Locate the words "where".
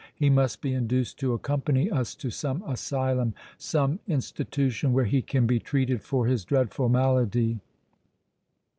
4.93-5.05